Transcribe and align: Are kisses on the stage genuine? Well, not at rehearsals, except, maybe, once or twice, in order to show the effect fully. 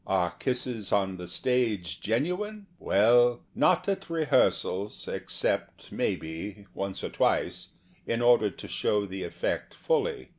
Are 0.07 0.31
kisses 0.31 0.91
on 0.91 1.17
the 1.17 1.27
stage 1.27 2.01
genuine? 2.01 2.65
Well, 2.79 3.43
not 3.53 3.87
at 3.87 4.09
rehearsals, 4.09 5.07
except, 5.07 5.91
maybe, 5.91 6.65
once 6.73 7.03
or 7.03 7.09
twice, 7.09 7.73
in 8.07 8.19
order 8.19 8.49
to 8.49 8.67
show 8.67 9.05
the 9.05 9.23
effect 9.23 9.75
fully. 9.75 10.29